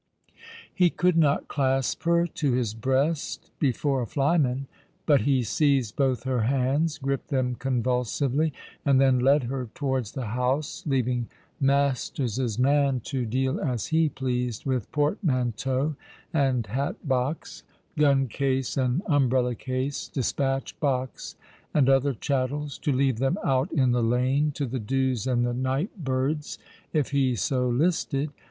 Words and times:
He 0.73 0.89
could 0.89 1.15
not 1.15 1.47
clasp 1.47 2.01
her 2.05 2.25
to 2.25 2.53
his 2.53 2.73
breast 2.73 3.51
before 3.59 4.01
a 4.01 4.07
flyman; 4.07 4.65
but 5.05 5.21
he 5.21 5.43
seized 5.43 5.95
both 5.95 6.23
her 6.23 6.41
hands, 6.41 6.97
gripped 6.97 7.27
them 7.27 7.53
convulsively, 7.53 8.51
and 8.83 8.99
then 8.99 9.19
led 9.19 9.43
her 9.43 9.69
towards 9.75 10.13
the 10.13 10.25
house, 10.33 10.81
leaving 10.87 11.27
Masters's 11.59 12.57
man 12.57 13.01
to 13.01 13.27
deal 13.27 13.59
as 13.61 13.85
he 13.85 14.09
pleased 14.09 14.65
with 14.65 14.91
portmanteaux 14.91 15.95
and 16.33 16.65
hat 16.65 17.07
box, 17.07 17.61
gun 17.95 18.27
case 18.27 18.77
and 18.77 19.03
umbrella 19.05 19.53
case, 19.53 20.07
despatch 20.07 20.79
box, 20.79 21.35
and 21.75 21.87
other 21.87 22.15
chattels; 22.15 22.79
to 22.79 22.91
leave 22.91 23.19
them 23.19 23.37
out 23.45 23.71
in 23.71 23.91
the 23.91 24.01
lane 24.01 24.49
to 24.53 24.65
the 24.65 24.79
dews 24.79 25.27
and 25.27 25.45
the 25.45 25.53
night 25.53 26.03
birds, 26.03 26.57
if 26.91 27.11
he 27.11 27.35
so 27.35 27.69
listed. 27.69 28.31